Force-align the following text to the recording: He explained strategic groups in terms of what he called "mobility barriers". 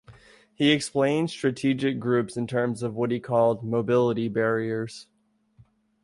He 0.55 0.71
explained 0.71 1.29
strategic 1.29 1.99
groups 1.99 2.35
in 2.35 2.47
terms 2.47 2.81
of 2.81 2.95
what 2.95 3.11
he 3.11 3.19
called 3.19 3.63
"mobility 3.63 4.29
barriers". 4.29 5.05